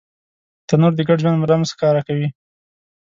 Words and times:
تنور 0.67 0.93
د 0.95 0.99
ګډ 1.07 1.17
ژوند 1.23 1.47
رمز 1.49 1.69
ښکاره 1.75 2.01
کوي 2.07 2.27